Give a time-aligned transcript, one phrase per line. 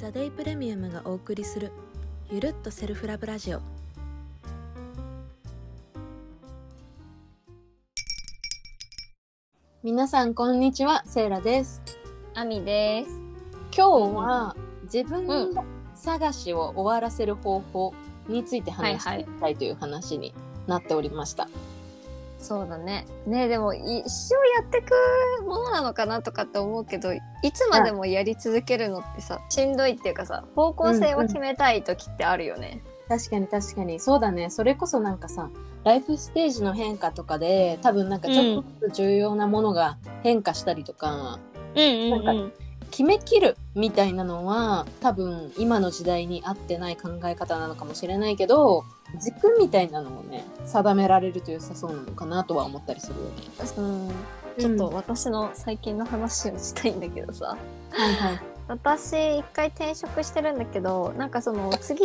[0.00, 1.72] ザ・デイプレミアムがお送りする
[2.30, 3.60] ゆるっとセルフラブラジオ。
[9.82, 11.82] 皆さんこんにちはセイラです。
[12.32, 13.10] あみです。
[13.76, 15.54] 今日は自分
[15.94, 17.92] 探しを終わらせる方法
[18.26, 20.32] について話していきたいという話に
[20.66, 21.46] なっておりました、
[22.40, 23.06] そうだね。
[23.26, 24.92] ねでも一生やってく
[25.44, 27.20] ものなのかなとかって思うけど、い
[27.52, 32.82] つまでもやり続けるのってさ、しんどいっていうかさ、方向性を決めたい時ってあるよね。
[33.08, 34.00] 確かに確かに。
[34.00, 34.50] そうだね。
[34.50, 35.50] それこそなんかさ
[35.84, 41.38] ライフステージの変化とかで多分なんかちょっと重要なものが変化したりとか、
[41.74, 42.52] うんうんうん
[42.90, 48.84] 決めきるみたいなのは多分今の時代に合ってない考え方なのかもしれないけど
[49.20, 53.32] 軸みたいなのをね定められると良さそうなのかなとは思ったりするよね。
[53.76, 54.10] うん。
[54.58, 57.56] ちょっと私の最近の話をしたいんだけどさ。
[57.90, 58.40] はいはい。
[58.68, 62.04] 私一回転職してるんだけどなんかその次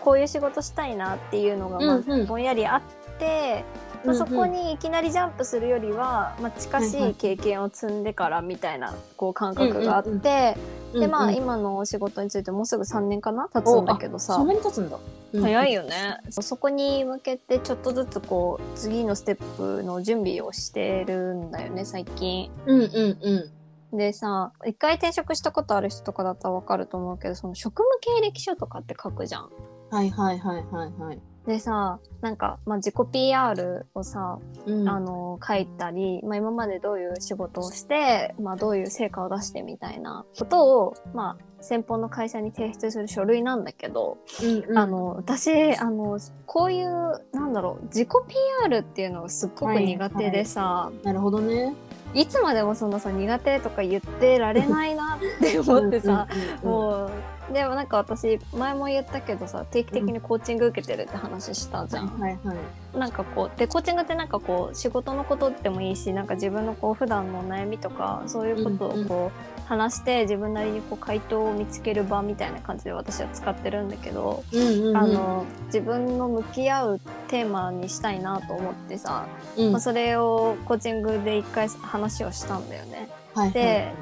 [0.00, 2.82] こういう仕事したいなっていうのがぼんやりあっ
[3.18, 3.64] て、
[4.04, 10.56] まあ、そこにいきなりジャンプするよりは、まあ、近しい経験を積んでからみたいなこう感覚があって、
[10.92, 13.48] でまあ今のお仕事についてもうすぐ3年かな？
[13.48, 14.98] 経つんだけどさそんなに経つんだ。
[15.40, 15.82] 早いよ。
[15.82, 22.50] よねそこに向けてちょっとずつこう次のステップの準備をしてるんだよね最近。
[22.66, 23.98] うんうんうん。
[23.98, 29.50] でさ、一回転職したことある人とかだったらわかると思うけど、その職務経歴書とかって書くじゃん。
[29.90, 31.18] はいはいはいはいはい。
[31.46, 34.88] でさ、なんか、まあ、自己 PR をさ、うん。
[34.88, 44.78] あの、書いたり、まあ、今までどういう仕事をして、まあ、どういう成果を出してみたいなことを、まあ、先方の会社に提出する書類なんだけど、うんうん。
[44.78, 46.88] あの、私、あの、こういう、
[47.32, 48.08] なんだろう、自己
[48.60, 51.74] PR っていうのがすっごく苦手でさ、なるほどね。
[52.14, 56.28] いつまでもそのさ苦手とか言ってられないなって思ってさ、
[56.62, 57.10] もう
[57.52, 62.08] でもなんか私前も言ったけどさ定期的にコーチング受けてるって話したじゃん。
[62.08, 62.98] はいはい。
[62.98, 79.26] なんかこうでコーチングってなんかこう仕事のことでもいいしなんか自分のこう普段の悩みとかそういうことをこう話して自分なりにこう回答を見つける場みたいな感じで私は使ってるんだけど、うんうんうんあ、の自分の向き合うテーマにしたいなと思ってさ、
[79.56, 83.08] うんまあ、それをコーチングで一回話をしたんだよね。
[83.34, 83.92] はいはいで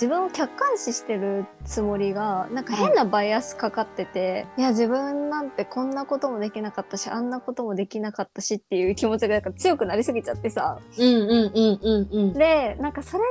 [0.00, 12.32] 自分を客観視してるつもりがなんか変なバイアスかかってて、いや自分なんてこんなこともできなかったしあんなこともできなかったしっていう気持ちがなんか強くなりすぎちゃってさうんうんうんうんうん。
[12.32, 13.24] でなんかそれ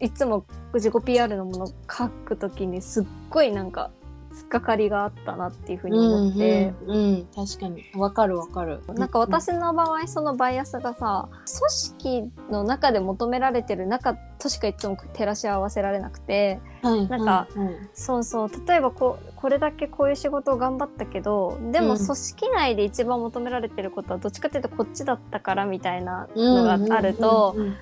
[0.00, 4.07] でいつも自己 PR のものを書くときにすっごいなんか突
[4.48, 6.72] っかかりがあったなっていうふうに思って。
[6.86, 7.84] うんうんうん、確かに。
[7.94, 8.80] わかるわかる。
[8.94, 17.74] なんか私の場合そのバイアスがさ組織の中で求められてる中としかいつも照らし合わせられなくてはいなんかはいはい。
[17.92, 21.88] そうそう例えばこうこれだけこういう仕事を頑張ったけどでうん。
[21.88, 27.76] も組織内で一番求められてることはどっちかっていうとこっちだったからみたいなのがあるとうんうんうん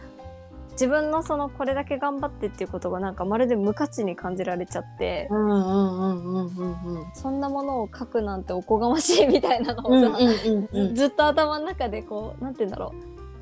[0.77, 7.07] 自分のそのこれだけ頑張ってっていうことがなんかまるで無価値に感じられちゃってうんうんうんうんうんうん。
[7.15, 10.95] そんなものを書くなんておこがましいみたいなのをさ、うんうんうんうん。
[10.95, 12.95] ずずっと頭の中でこうなんて言うんだろ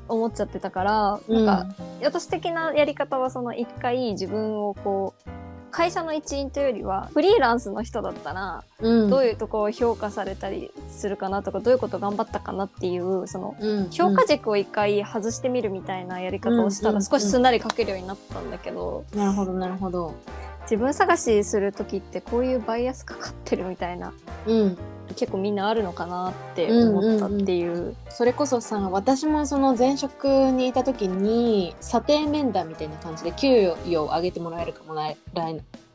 [0.07, 1.69] う思っちゃってたから、うんなん。
[1.69, 5.29] か私的なやり方はその一回自分をこう
[5.75, 9.09] 会社の一員というよりはフリーランスの人だったらうん。
[9.09, 20.15] どういうところを評価されたりするかなとかどういうこと頑張ったかなっていうそのうん評価軸を一回外してみるみたいなやり方をしたうんら少しすんなり書けるようになったんだけどなるほどなるほど。
[20.61, 24.13] 自分探しする時ってこういうバイアスかかってるみたいな
[24.47, 24.77] うん
[25.15, 27.95] 結構みんなあるのかなって思ったっていう。
[28.09, 35.17] それこそさ私もその前職にいた時に査定面談みたいな感じで給与を上げてもらえるかもらえ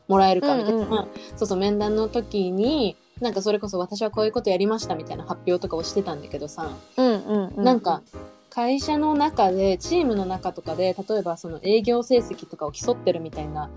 [0.07, 1.07] もらえるかみたいな、うんうんうん。
[1.35, 8.01] そうそう面談の時になんかそれこそ私はこういうことやりましたみたいな発表とかをしてたんだけどさ、うんうんうん、なんか
[8.49, 13.69] 会社の中でチームの中とかで例えばその営業成績とかを競ってるみたいな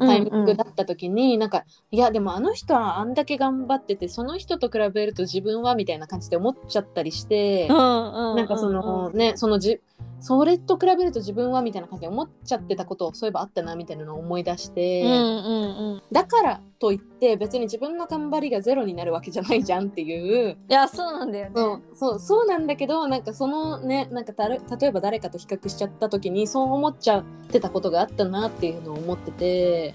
[0.00, 9.80] タイミングだった時に、なんかいやでもあの人はあんだけ頑張っててその人と比べると自分はみたいな感じで思っちゃったりして、ななんかそのねそのじ
[10.20, 20.56] それと比べると自分はみたいな感じで思っちゃってたことをそういえばあったなみたいなのを思い出して、うんうんうん、だからといって別に自分の頑張りがゼロになるわけじゃないじゃんっていう。
[20.68, 21.82] いやそうなんだよね。
[21.94, 29.94] そうそうなんだけどなんかそのねなんかたる例えば誰かと比較しちゃった時にそう思っちゃってたことがあったなっていうのを思ってて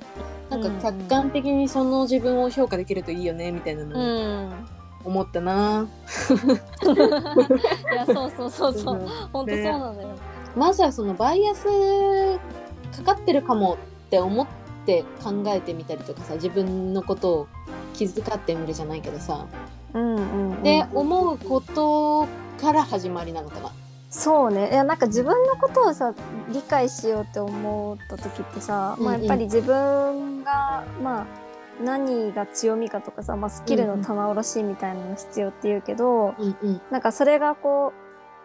[0.49, 4.65] なんか客観的にその自分を評価できるといいよねみたいなうのをん、
[5.05, 5.87] 思ったな、
[6.83, 8.99] いやそうそうそうそう。
[8.99, 9.07] うん。
[9.31, 10.09] 本当そうなんだよ。
[10.55, 11.65] まずはそのバイアス
[12.97, 14.47] かかってるかもって思っ
[14.85, 17.47] って考えてみたりとかさ自分のことを
[17.95, 19.47] 気遣ってみるじゃないけどさ、
[19.93, 22.27] うんうんうんで思うこと
[22.61, 23.71] から始まりなのかな。
[24.09, 24.69] そうね。
[24.71, 26.13] いやなんか自分のことをさ
[26.53, 29.21] 理解しようって思った時ってさ、まあ、うん。
[29.21, 31.25] うんやっぱり自分がまあ
[31.83, 36.81] 何が強みかとかさ、まあ、スキルの棚卸しみたいなの必要って言うけど、うんうん。
[36.91, 37.93] なんかそれがこ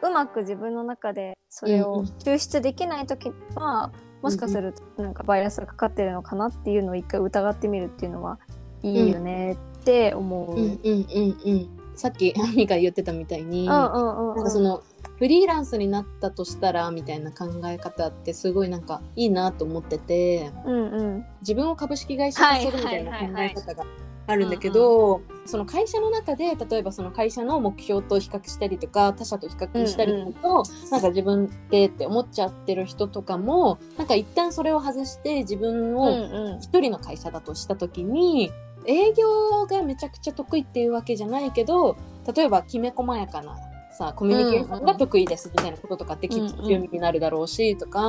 [0.03, 2.07] ううまく自分の中でそれをうんうん。
[2.07, 3.93] 抽出できない時は、
[4.23, 8.39] もしかするとなんかバイアスがかかってるのかなっていうのを一回疑ってみるっていうのは
[8.83, 10.55] いいよねって思う。
[10.55, 11.69] うんうんうんうん。
[11.95, 14.37] さっきアミが言ってたみたいに、うんうんうん。
[14.37, 14.83] なんかその
[15.21, 21.27] フリーランスになったとしたらみたいな考え方ってすごいなんかいいなと思っててうんうん。
[21.43, 23.85] 自分を株式会社化するみたいな考え方が
[24.27, 36.59] あるんだけどその会社の中で例えばその会社の目標と比較したりとか他社と比較したりすると、なんか自分でって思っちゃってる人とかもなんか一旦それを外して自分うんをうん。
[36.63, 38.51] 一人の会社だとした時に
[38.87, 41.99] 営業がめちゃくちゃ得意っていうわけじゃないけど
[42.35, 43.55] 例えばきめ細やかな
[44.01, 48.01] さコミュニケーションが得意ですみたいなこととかってきっと強みになるだろうしとか、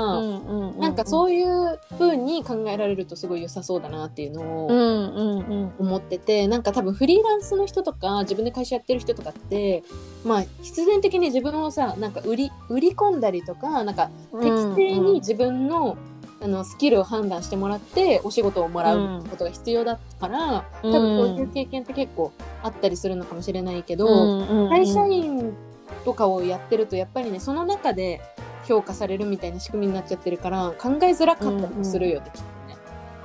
[0.80, 9.84] なんかうそういう風に考えられるとすごい良さそうだなっていうのを思っててなんか多分フリーランスの人とか自分で会社やってる人とかって
[10.24, 15.98] まあ必然的に自分をさなんか売り売り込んだりとかなんかうん適正に自分の,、
[16.42, 20.94] あのスキルを判断してもらってお仕事をもらうことが必要だから、うん。
[20.94, 22.32] 多分そういう経験って結構
[22.64, 24.70] あったりするのかもしれないけど、うん。
[24.70, 25.54] 会社員
[26.06, 28.22] とかをやってるとやっぱりねその中で
[28.66, 32.78] 評価されるみたいな仕組みになっちゃってるから考えづらかったりもするよね、きっとね。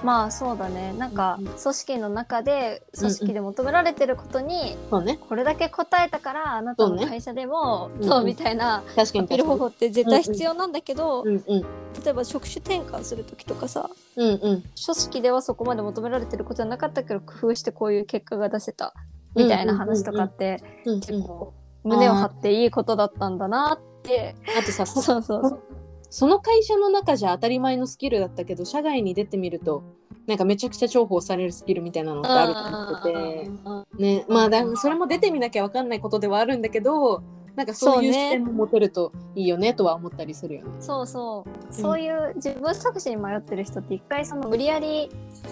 [0.02, 0.92] まあそうだね。
[0.92, 1.52] なんかうんうん。
[1.54, 5.18] 組織の中で組織で求められてることにそうね。
[5.28, 8.08] これだけ答えたからあなたの会社でもうんうん。
[8.08, 11.62] そうみたいな確かにアピール方法って絶対必要なんだけどうんうん。
[12.04, 14.38] 例えば職種転換する時とかさうんうん。
[14.38, 18.94] 組織ではそこまで求められてることはなかったけど工夫してこういう結果が出せた
[19.34, 21.00] みたいな話とかってうんうん。
[21.00, 21.54] 結構
[21.86, 24.34] 胸を張っていいことだったんだなって。
[24.58, 25.62] あとさ そそうそうそう。
[26.08, 29.82] その会社の中じゃ当たり前のスキルだったけど社外に出てみると
[30.26, 34.02] なんかめちゃくちゃ重宝されるスキルみたいなのってあると思ってて。
[34.02, 37.22] ねまあだそれも出てみなきゃ分かんないことではあるんだけど
[37.56, 40.68] なんかそういう視点も持てるといいよねとは思ったりするよね。
[40.78, 41.74] そうそう。
[41.74, 45.10] そういう自分探しに迷ってる人って一回その無理やり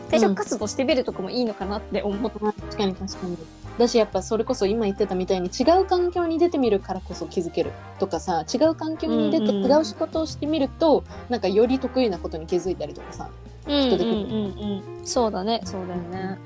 [0.08, 3.38] 転職活動してみるとかもいいのかなって思って、確かに確かに。
[3.78, 13.30] だしやっぱそれこそ今言ってたみたいに違う環境に出てみるからこそ気づけるとかさ違う環境に出て違う仕事をしてみると、なんかより得意なことに気づいたりとかさ
[13.66, 14.14] うんうん人でうん。
[14.14, 15.60] うんそうだね。
[15.64, 16.38] そうだよね。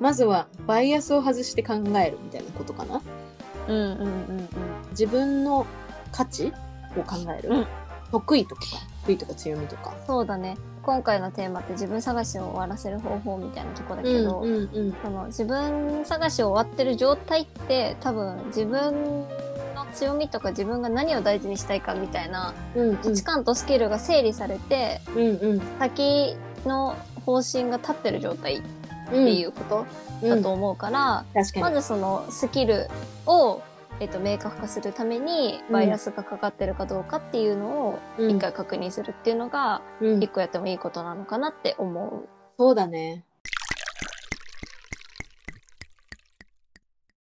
[0.00, 3.00] まずはバイアスを外して考えるみたいなことかな。
[3.68, 4.48] うんうんうんうん。
[4.90, 5.66] 自分の
[6.12, 6.52] 価値
[6.96, 7.66] を考える、うん。
[8.12, 8.62] 得意とか
[9.02, 9.94] 得意とか強みとか。
[10.06, 10.56] そうだね
[10.86, 19.26] 今回のテーマって自分探しを終わらせる方法みたいなとこだけど、うんうんその自分探しを終わってる状態って多分自分
[19.74, 22.96] の強みとか自分が何を大事にしたいかみたいなうんうん。
[22.98, 25.60] 価値観とスキルが整理されて、うんうん。
[25.80, 28.62] 先の方針が立ってる状態っ
[29.12, 29.64] うんていうこ
[30.22, 31.62] とだと思うから、確かに。
[31.62, 32.88] まずそのスキル
[33.26, 33.60] を、
[33.98, 35.72] えっと、明確化するためにうん。
[35.72, 38.30] バイアスがかかってるかどうかっていうのをうん。
[38.36, 40.22] 一回確認するっていうのがうん。
[40.22, 42.28] 一個やってもいいことなのかなって思う。
[42.58, 43.24] そうだね。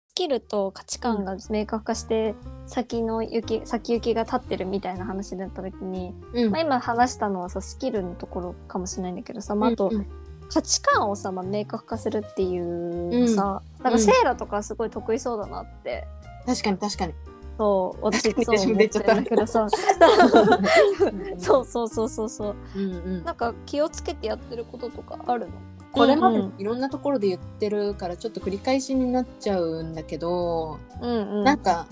[0.08, 6.50] スキルと価値観が明確化して先の行き先行きが立ってるみたいな話だった時に、うん。
[6.52, 10.06] まあ、今話したのはさスキルのところかもしれないんだけどさ、まあ、あとうんうん。
[10.48, 16.06] 価値観をさ、まあ、明確化するっていうさ、なんかセイラとかすごい得意そうだなって、
[16.46, 17.14] 確かに確かに。
[17.58, 19.66] そう私そう思ってるんだけどさ。
[21.38, 22.56] そうそうそうそうそう。
[22.76, 22.84] うんう
[23.20, 23.24] ん。
[23.24, 25.52] なんか気をつけてやってることとかあるの？
[25.92, 31.44] これまでうんいろんなところで言ってるからちょっと繰り返しになっちゃうんだけど、うんうん。
[31.44, 31.86] なんか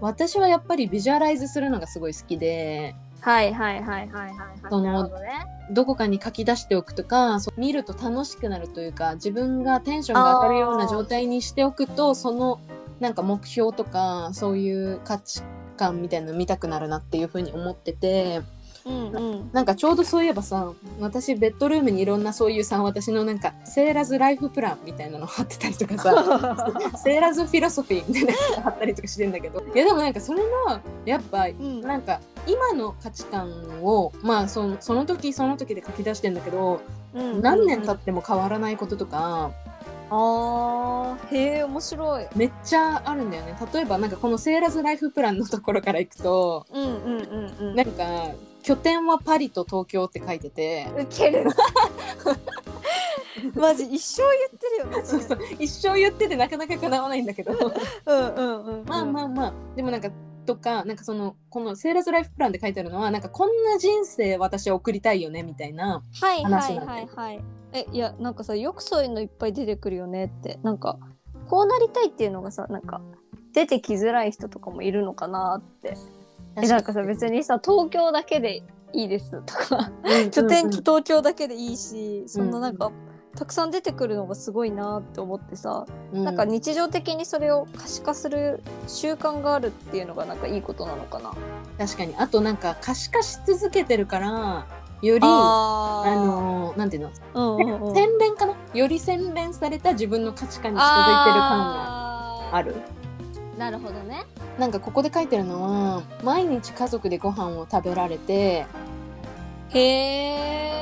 [0.00, 4.36] 私はやっぱりビジュアライズするのがすごい好きではいはいはいはいはいはい。
[4.68, 5.46] そのね。
[5.72, 12.58] どこかに書き出しておくとか見ると楽しくなるというか自分がテンションが上がるような状態にしておくとその
[13.00, 15.42] なんか目標とかそういう価値
[15.76, 18.42] 観みたいなの見たくなるなっていうふうに思ってて
[18.84, 19.50] うんうん。
[19.52, 26.66] なんかちょうどそういえばさ私ベッドルームにいろんなそういうさ私のなんかセーラーズライフプランみたいなの貼ってたりとかさ
[27.02, 31.80] セーラーズフィロソフィーみたいなやつ貼ったりとかしてんだけど いやでもなんかそれのやっぱうん。
[31.80, 33.50] なんか今の価値観
[33.82, 36.80] をまあそのその時その時で書き出してんだけど、
[37.14, 37.42] うん。
[37.42, 39.52] 何年経っても変わらないこととか
[40.10, 41.36] あー。
[41.36, 42.26] へえ面白い。
[42.36, 43.56] めっちゃあるんだよね。
[43.72, 47.76] 例えばなんかこのセーラーズライフプランのところからいくとうんうんうんうん。
[47.76, 50.86] なんか拠点はパリと東京って書いてて。
[50.98, 51.44] ウケる。
[53.54, 55.02] マジ一生言ってるよね。
[55.04, 55.38] そうそう。
[55.58, 57.52] 一生言っててなかなか叶わないんだけど。
[57.52, 58.84] うんうんうん。
[58.86, 59.52] まあまあまあ。
[59.76, 60.10] でもなんか
[60.50, 67.44] とかなんかそのこのセーラーズライフプランで書いてあるのはなんかこんな人生私は送りたいよねみたいなはいはい話なんだよはいはい。
[67.72, 70.98] えいやなんかさよくそういうのいっぱい出てくるよねってなんか
[71.48, 73.00] こうなりたいっていうのがさなんか
[73.54, 75.94] 出てきづらい人とかもいるのかなって。
[76.56, 79.92] えなんかさ別にさ東京だけでいいですとか
[80.32, 82.90] 拠点うん東京だけでいいし、そんななんか、
[83.36, 86.24] たくさん出てくるのがすごいなって思ってさ、うん。
[86.24, 91.32] なんか日常的にそれを可視化する習慣があるっていうのがなんかいいことなのかな。
[91.78, 92.14] 確かに。
[92.16, 94.66] あとなんか可視化し続けてるから
[95.00, 97.10] よりああのなんていうの？
[97.34, 98.54] の、うんうんうん、洗練かな？
[98.74, 101.74] より洗練された自分の価値観に近づいてる感が
[102.52, 102.74] あある。
[103.56, 104.24] ーなるほどね。
[104.58, 108.66] なんかここで書いてるのは毎日家族でご飯を食べられて
[109.74, 109.80] へ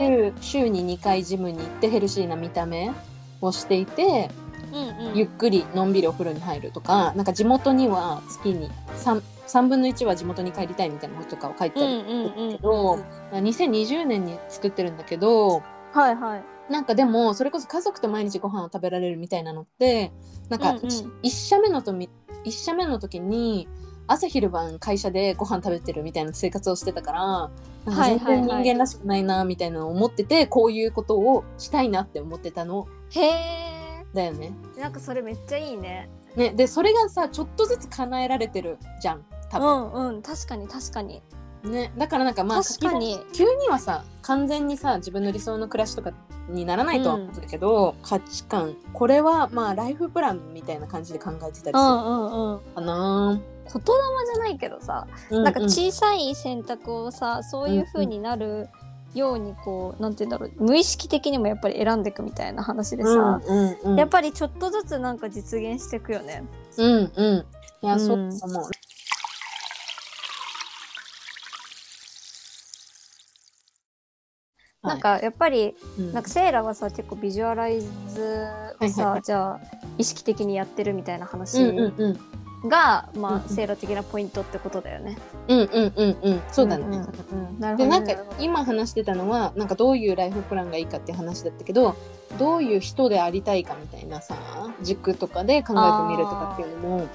[0.00, 0.33] え。
[0.40, 2.92] 週週に2回ジムに行ってヘルシーな見た目
[3.40, 4.30] をしていて
[4.73, 5.16] うんうん。
[5.16, 12.99] ゆっくりのんびりお風呂に入るとかなんか地元には月に 3, 3分の1は地元に帰りたいみたいなこととかを書いてあるうんうんうんけど、
[13.33, 16.45] 2020年に作ってるんだけどはいはい。
[16.71, 20.12] なんかでもそれこそ家族と毎日ご飯を食べられるみたいなのって
[20.50, 22.11] なんかうんうん一一社目のとみ
[22.45, 23.66] 一社目の時に
[24.09, 27.50] 朝昼晩会社でご飯食べてるみたいな生活をしてたから
[27.85, 33.69] なんか全然人間らしくないなみたいなのを思っててこういうことをしたいなって思ってたのへえ。
[34.15, 34.53] だよね。
[34.79, 36.09] なんかそれめっちゃいいね。
[36.37, 39.61] ねでそれがさちょっとずつ叶えられてるじゃん多う
[39.93, 41.23] 分、んうん確かに確かに。
[41.65, 43.19] ねだからなんかまあ確かに。
[43.35, 46.12] 急にはさ完全にさ自分の理想の暮らしとか
[46.49, 53.43] にならないとは思うんだけど、価値観これはまあライフプランみたいな感じで考えてたりするうんうんうん。
[53.73, 53.89] 言霊
[54.33, 58.69] じゃないけどさ、うんなんか小さい選択をさそういう風になる
[59.15, 63.99] ようにこうなんて言うんだろう無意識的にもやっぱり選んでいくみたいな話でさ、うんうんうん。
[63.99, 66.45] やっぱりちょっとずつなんか実現していくよね。
[66.77, 67.47] うんうん。
[67.83, 68.01] いや、うん。
[68.01, 68.19] そう
[68.51, 68.71] 思う。
[74.83, 76.13] なんかやっぱりうん。
[76.13, 77.89] なんかセイラはさ結構ビジュアライズ
[78.81, 79.23] をさ、はいはい。
[79.23, 79.61] じゃあ
[79.97, 82.21] 意識的にやってるみたいな話うんうんうん
[82.65, 85.17] が、まあ、セイラ的なポイントってことだよね。
[85.49, 91.97] うんうんうんうんそうだね、んんうんなるほどねでなんか今話してたのはなんかどういうライフプランがいいかって話だったけど
[92.38, 94.37] どういう人でありたいかみたいなさ
[94.83, 97.09] 軸とかで考えてみるとかっていうのも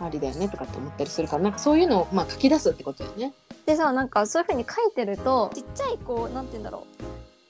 [0.00, 3.32] ありだよねとかって思ったりするからなんかそういうのをまあ書き出すってことだよね。
[3.64, 6.86] でさなんかそういうふうに書いてるとちっちゃいこうなんて言うんだろ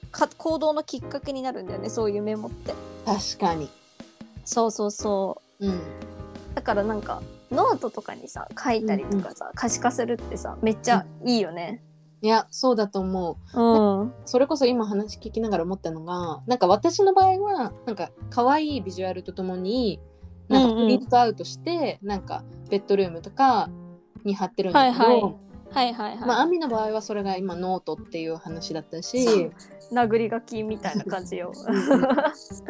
[0.05, 2.75] うか行動のきっかけになるんだよねそういうメモって。
[3.05, 3.69] 確かに。
[4.45, 5.81] そうそうそううん。
[6.55, 11.83] だからなんかノートとかにさ書いたりとかさ、可視化するってさめっちゃいいよね。
[12.23, 13.61] いやそうだと思う。
[13.61, 14.13] うん。
[14.25, 20.01] それこそ今話聞きながら思ったのがなんか私の場合はなんか可愛いビジュアルとともに
[20.49, 23.69] なんかプリントアウトして、なんかベッドルームとか
[24.25, 26.27] に貼ってるんだけど、はいはいはいはいはい。
[26.27, 31.53] まあ、アミの場合はそれが今ノートっていう話だったそしう殴り書きみたいな感じよ。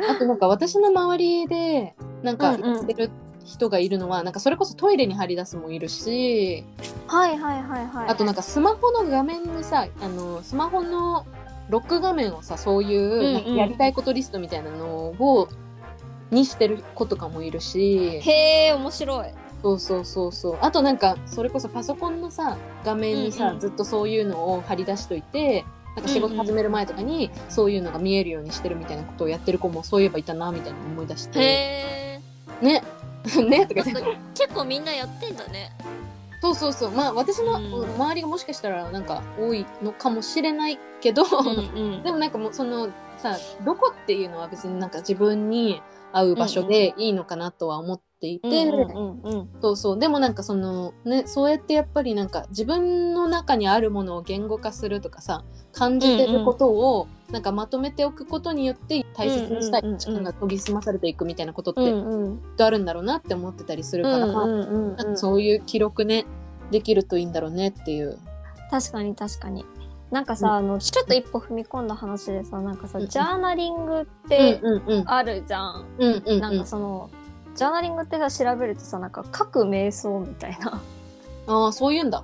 [0.08, 3.10] あとなんか私の周りでなんかやってる
[3.46, 6.64] 人がいるのは、なんかそれこそトイレに貼り出すもいるし
[7.06, 8.08] はいはいはいはい。
[8.08, 11.24] あとなんかスマホの画面にさあのスマホの
[11.70, 15.48] ロック画面をさそういうやりたいことリストみたいなのを、
[16.30, 19.28] にしてる子とかもいるしへえ面白い。
[19.62, 25.64] そうそうそうそうあとなんかそれこそパソコンのさ画面にさ、うんうんずっとそういうのを貼り出しといて
[25.96, 32.20] なんか仕事始める前とかにそういうのが見えるようにしてるみたいなことをやってる子もそういえばいたなみたいなの思い出して。
[32.60, 32.82] ね
[33.48, 34.16] ねとか言って。
[34.34, 35.70] 結構みんなやってんだね。
[36.40, 36.90] そうそうそう。
[36.90, 37.94] まあ私のうん。
[37.94, 45.80] 周りがもしかしたらなんか多いのかもしれないけど、うんでもなんかもうそのさどこっていうのは別になんか自分に
[46.12, 49.98] 合う場所でいいのかなとは思っていて、うんうんうんそうそう。
[49.98, 62.06] でもなんかそのねそうやってやっぱりなんか自分の中にあるものを言語化するとかさ感じてることをなんかまとめておくことによって大切にしたい時間が研ぎ澄まされていくみたいなことってきうん。
[62.06, 66.24] うんっとあるんだろうなって思ってたりするから、うんかそういう記録ね
[66.70, 68.18] できるといいんだろうねっていう。
[68.70, 69.64] 確かに確かに。
[70.10, 73.10] なんかさ、あのちょっと一歩踏み込んだ話でさなんかさ、うんうん。
[73.10, 75.10] ジャーナリングってうんうんうん。
[75.10, 75.86] あるじゃん。
[75.98, 76.40] うんうんうん。
[76.40, 77.10] なんかその
[77.56, 80.82] ジャーナリングってさ調べるとさなんか書く瞑想みたいな。
[81.46, 82.22] ああそういうんだ。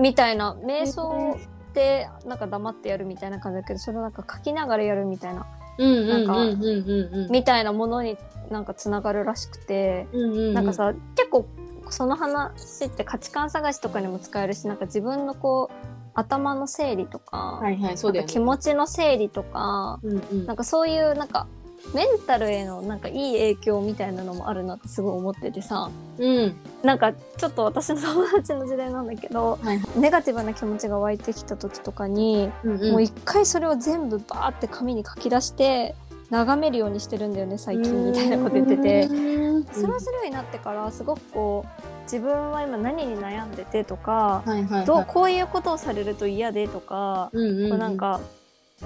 [0.00, 0.56] みたいな。
[0.64, 1.38] 瞑想
[1.70, 5.46] ってなんか黙ってやるみたいな感じだけどそれをなんか書きながらやるみたいな。
[5.76, 8.16] みたいなものに
[8.50, 10.54] なんかつながるらしくて、うんうんうん。
[10.54, 11.46] なんかさ結構
[11.90, 15.74] その話って価値観探しとかにも使えるしなんか自分のこう
[16.14, 18.22] 頭の整理とか、はいはいね。
[18.22, 20.46] か気持ちの整理とか、うんうん。
[20.46, 21.48] なんかそういうなんか
[21.92, 25.90] メンタルへのなんかいい影響みたいなのもあるなってすごい思っててさ。
[26.18, 26.54] うん。
[26.82, 32.92] なんかちょっと私の友達の時代なんだけど、はいネガティブな気持ちが湧いてきた時とかに、うんうん。
[32.92, 35.94] もう一回それを全部バーって紙に書き出して
[36.30, 39.06] 眺めるようにしてるんだよね最近みたいなこと言ってて。
[39.06, 39.64] うん。
[39.64, 44.86] それをするようになってからすごくこう自分は今何に悩んでてとか、はいはいはい。
[44.86, 47.70] どうこういうことをされると嫌でとか、うんうんうん。
[47.70, 48.20] こうなんか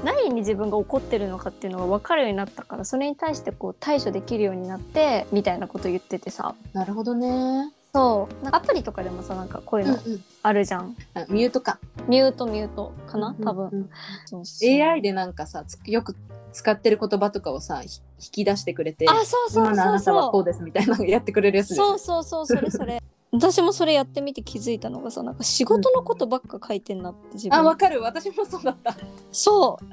[0.05, 6.55] 何に自分が怒ってるのかっていうのが分かるようになったからそれに対してこう対処できるようになってみたいなこと言っててさ。
[6.73, 7.73] なるほどね。
[7.95, 8.49] そう。
[8.51, 10.25] アプリとかでもさなんかこういうのうんうん。
[10.43, 11.79] あるじゃん、あミュートか。
[12.07, 13.91] ミュートミュートかな多分、うんうん。
[14.27, 16.15] そうそう AI でなんかさつよく
[16.53, 27.59] 使ってる言葉とかをさひ引き出してくれてあそうそう今のあそうなたはそうこうですみたいなのやってくれるやつそうそうそうそれそれ私もそれやってみて気づいたのがさなんか仕事のことばっか書いてんなって自分。
[27.59, 28.01] あわかる。
[28.01, 28.97] 私もそうだった。
[29.31, 29.85] そう。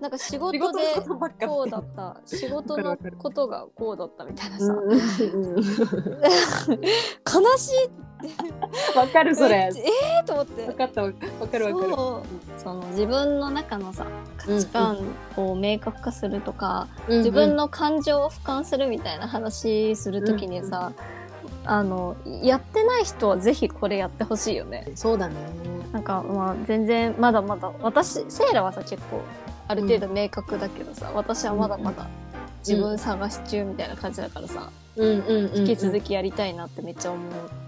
[0.00, 0.82] なんか仕事で
[1.46, 2.20] こうだった。
[2.24, 5.62] 仕事のことがこうだったみたいなさ、うんうんうん悲
[7.56, 8.96] しい。
[8.96, 9.70] わかるそれ。
[9.74, 9.82] え
[10.20, 10.66] えー、と思って。
[10.66, 11.02] わかった。
[11.02, 11.92] わわかるわかる。
[11.92, 12.60] そう。
[12.60, 14.06] その自分の中のさ
[14.36, 14.98] 価値観
[15.36, 20.92] を明確化するとか、うんうん自分の感情を俯瞰するみたいな話するときにさ、
[21.68, 24.90] あのやってない人はぜひこれやってほしいよね。
[24.94, 25.34] そうだね
[25.92, 29.20] なんかまあ全然まだまだ私セイラはさ結構
[29.68, 32.08] ある程度明確だけどさ、私はまだまだ
[32.66, 37.67] 自分探し中みたいな感じだからさ、うんうんうんうん引き続きやりたいなってめっちゃ思う。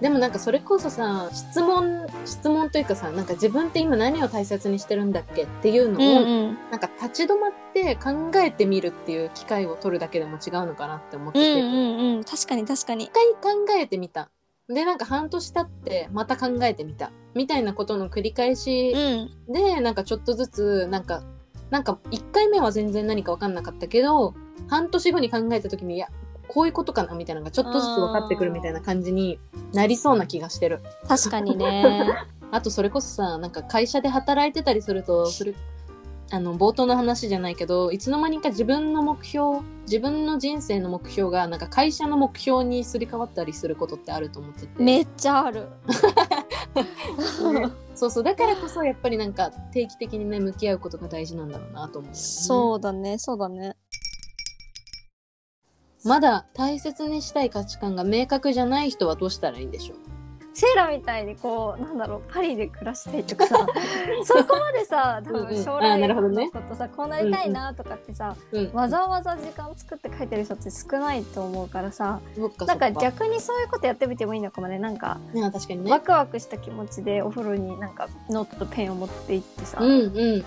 [0.00, 12.24] でもなんかそれこそさ質問質問というかさなんか自分って今何を大切にしてるんだっけっていうのを、うんなんか立ち止まって考えてみるっていう機会を取るだけでも違うのかなって思ってて、うんうんうん。
[12.24, 13.04] 確かに確かに。
[13.04, 13.10] 一。
[13.10, 14.30] 回考えてみた。
[14.68, 17.10] でなんか半年経ってまた考えてみた。
[17.34, 19.52] みたいなことの繰り返しうん。
[19.52, 21.22] で、なんかちょっとずつなんか
[21.70, 24.34] なんか1回目は全然何か分かんなかったけど
[24.68, 26.08] 半年後に考えた時にいや
[26.48, 29.38] こういうことかなみたいなのがちょっとずつ分かってくるみたいな感じに
[29.72, 30.80] なりそうな気がしてる。
[31.06, 32.08] 確かにね。
[32.50, 35.54] あとそれこそさなんか会社で働いてたりするとそれ
[36.30, 45.68] あの冒頭の話じゃないけどいつの間にか自分の目標自分の人生の目標がなんか会社の目標にすり替わったりすることってあると思ってて、めっちゃある。
[47.52, 53.74] ねそうそうだからこそやっぱりなんか定期的にね向き合うことが大事なんだろうなと思うねそうだね、そうだね。
[56.04, 59.98] まだ大切にしたい価値観が明確じゃない人はどうしたらいいんでしょう？
[60.54, 63.64] セイラみたいにこう、なんだろう、パリで暮らしたいとかさ、
[64.24, 66.46] そこまでさ、多分将来なるほどね。
[66.46, 74.80] のことさ、こうなりたいなとかってさ、うんわざわざ時間作って書いてる人って少ないと思うからさ、そっかなんか逆にそういうことやってみてもいいのかもね。
[74.80, 75.18] なんか、
[75.52, 75.92] 確かにね。
[75.92, 80.44] ワクワクした気持ちでお風呂になんかノートとペンを持って行ってさ、うんうん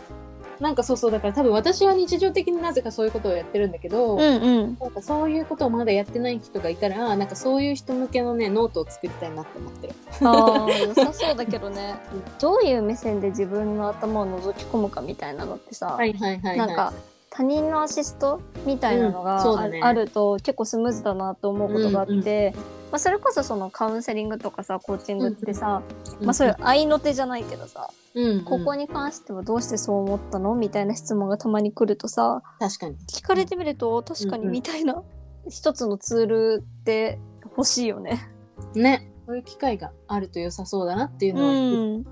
[0.61, 4.77] なんかそうそうだから多分私は日常的になぜかそういうことをやってるんだけど、うんうん。
[4.79, 9.93] なんかそういうことをまだやってない人がいたらなんかそういう人向けのねノートを作りたいなって思ってる。
[10.21, 11.95] ああ、良さそうだけどね。
[12.39, 16.93] どういう目線で自分の頭を覗き込むかみたいなのってさ、はいはいはい、はい、なんか
[17.31, 19.81] 他人のアシストみたいなのうんがあ,、そうだね。
[19.95, 25.81] ると結構スムーズだなと思うことがあって、うんうんまあ、それこそそのカウンセリングとかさコーチングってさ、
[26.19, 35.01] うんまあ、そういう合いの手じゃないけどさ、うんうんここに関してはどうしてそう思ったのみたいな質問がたまに来るとさ確かに聞かれてみると確かにうんうんみたいな、
[35.47, 38.29] 一つのツールって欲しいよね。
[38.75, 41.53] ねそういう機会があると良さそうだなっていううのは
[41.99, 42.05] ん、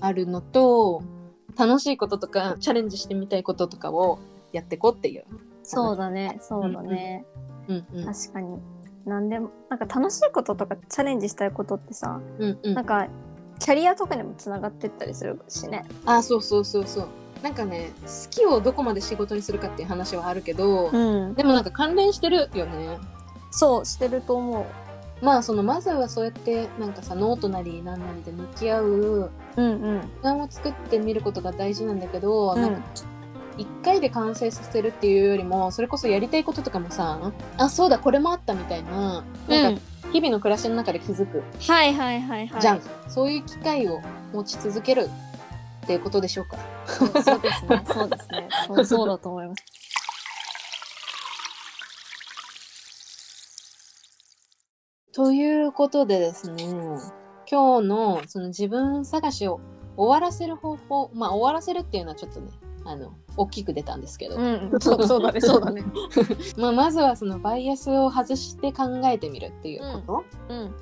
[0.00, 1.02] あるのと、
[1.56, 4.18] 楽しいこととかチャレンジしてみたいこととかを
[4.52, 5.24] やってこっていう。
[5.62, 7.24] そうだねそうだね。
[7.68, 8.60] うんうん確かに。
[9.06, 13.06] なんでも、なんか楽しいこととかチャレンジしたいことってさ、うんうんなんか、
[13.58, 15.84] キャリアとかにもつながってったりするしね。
[16.04, 17.08] あそうそうそうそう
[17.42, 21.34] なんかね好きをどこまで仕事にするかっていう話はあるけど、うん。
[21.34, 22.98] でもなんか関連してるよね
[23.50, 25.24] そう、してると思う。
[25.24, 30.00] まあそのまずはそうやってなんかさノートなりなんなりで向き合ううんうん。
[30.00, 32.82] 時間を作ってみることが大事なんだけど、うんなんか
[33.58, 42.60] 一回で完成させるっていうよりもそれこそやりたいこととかもさあそうだこれもあったみたいななんか日々の暮らしの中で気づくはいはいはいはい。
[42.60, 44.00] じゃん、そういう機会を
[44.32, 45.08] 持ち続ける
[45.84, 47.84] っていうことでしょうかそうそうですね。
[47.86, 48.48] そうですね。
[48.66, 49.64] そうそうだと思います。
[55.12, 56.64] ということでですね
[57.50, 59.60] 今日のその自分探しを
[59.96, 62.50] 終わらせる方法まあ終わらせるっていうのはちょっとね
[62.86, 64.70] あの大きく出たんですけど、うん。
[64.80, 65.84] そうそうだね、そうだね。
[66.56, 70.74] まあ、まずはそのバイアスを外して考えてみるっていうこと、うん。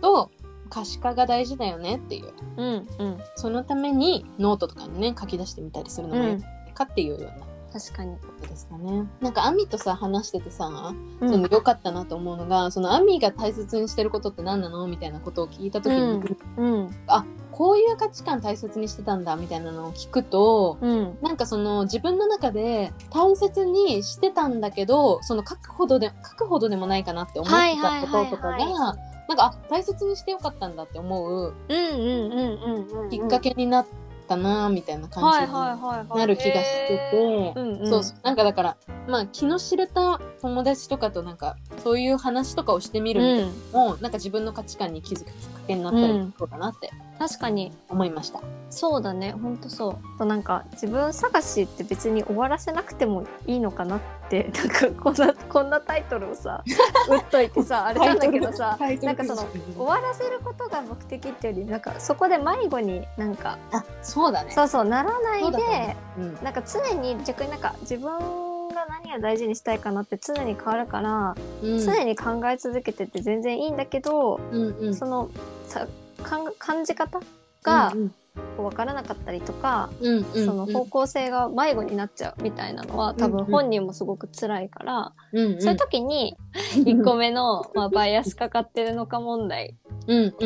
[0.00, 0.30] と
[0.68, 2.32] 可視化が大事だよねっていう。
[2.56, 3.18] うんうん。
[3.36, 6.42] そのためにノートとかにね書き出してみたりするのもいいうん。
[6.74, 7.46] かっていうような。
[7.72, 8.16] 確かに。
[8.48, 9.08] ですかね。
[9.20, 10.66] なんかアミとさ話しててさ、
[11.20, 11.30] うん。
[11.30, 14.86] その良かったなと思うのがそのアミが大切にしてることって何なの？
[14.86, 16.24] みたいなことを聞いた時に、うん
[16.56, 16.90] うん。
[17.06, 17.24] あ
[17.56, 21.18] こういう価値観大切にしてたんだみたいなのを聞くとうん。
[21.22, 28.96] なんかその自分の中で大切にしてたんだけどその書くほどで書くほどでもないかなって思ってたこととかが、はいはいはいは
[29.28, 33.10] なんかあ大切にしてよかったんだって思ううんうんうんうんうん。
[33.10, 33.86] きっかけになっ
[34.26, 37.52] たなみたいな感じになる気がしてて。
[37.56, 37.88] うんうん。
[37.88, 38.76] そうそうなんかだから
[39.08, 47.72] まあ気の知れた友達とかとなんかそういう話とかをしてみるうんのも、なんか自分の価値観に気づくきっかけになったりするかなって確かに。
[47.88, 48.40] 思いました。
[48.68, 49.32] そうだね。
[49.32, 50.18] ほんとそう。
[50.18, 56.62] となんか自分探しって別に終わらせなくてもいいのかなって なんかこんなこんなタイトルをさ
[57.08, 64.50] 打っといてさあれなんだけどさなんかその終わらせることが目的っていうよりなんかそこで迷子になんかあそうだね。
[64.50, 66.24] そうそうならないでうう。
[66.24, 66.34] ん。
[66.42, 71.78] なんか常に逆になんか自分が何を大事にしたいかなって常に変わるから、うん。
[71.78, 74.94] 常に考え続けてて全然いいんだけど、うんうん。
[74.94, 75.30] その
[75.66, 75.86] さ
[76.22, 77.20] 感じ方
[77.62, 77.92] が
[78.58, 85.62] う分からなかったりとか、うんうんその方向性が迷子になっちゃうみたいなのは多分本人もすごく辛いから、うんうん。
[85.62, 86.36] そういう時に
[86.84, 89.74] 1個目の、まあ、バイアスかかってるのか問題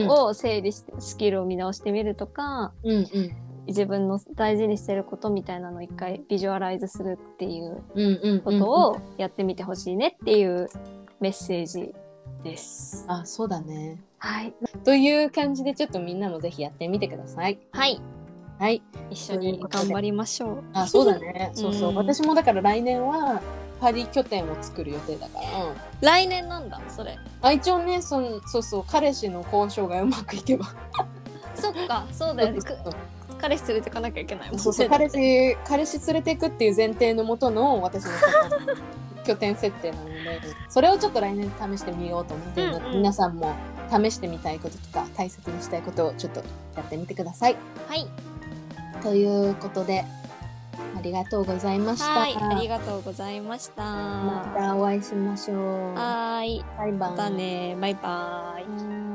[0.08, 3.06] を整理してスキルを見直してみるとかうんうん
[3.66, 10.68] 自分の大事にしてることみたいなのを一回ビジュアライズするっていううんうんことをやってみてほしいねっていう
[11.20, 11.94] メッセージ
[12.42, 13.04] です。
[13.08, 14.02] あそうだね。
[14.18, 14.54] はい。
[14.84, 17.58] という感じでちょっとみんなもぜひやってみてください。
[17.72, 18.00] はい。
[18.58, 18.82] はい。
[19.10, 20.64] 一緒に頑張りましょう。
[20.72, 21.50] あそうだね。
[21.54, 21.90] そうそう。
[21.90, 23.40] うん私もだから来年は
[23.80, 25.46] パリ拠点を作る予定だから。
[26.02, 27.16] 来年なんだ、それ。
[27.40, 30.66] あ一応ねそんそうそう彼氏の交渉がうまくいけば
[31.54, 32.60] そっか、そうだよね。
[33.40, 34.62] 彼氏連れてかなきゃいけないもんね。
[34.62, 38.10] そうそう 彼氏彼氏連れていくっていう前提のもとの私の
[39.24, 43.54] 拠点設定なのでそれをちょっと来年試してみようと思っているので、うんうん皆さんも
[43.90, 46.40] 試してみたいこととか大切にしたいことをちょっと
[46.76, 47.56] やってみてください。
[47.88, 48.06] はい。
[49.02, 50.04] ということで
[50.96, 52.20] ありがとうございました。
[52.20, 52.36] はい。
[52.36, 53.82] ありがとうございました。
[53.82, 55.94] またお会いしましょう。
[55.94, 56.64] はーい。
[56.78, 57.10] バイバイ。
[57.10, 57.76] またね。
[57.80, 58.64] バイバイ。
[58.64, 59.09] うん